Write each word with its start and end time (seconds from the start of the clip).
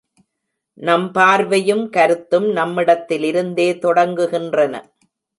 நம் 0.77 1.11
பார்வையும் 1.11 1.83
கருத்தும் 1.89 2.47
நம்மிடத்திலிருந்தே 2.55 3.67
தொடங்குகின்றன. 3.81 4.73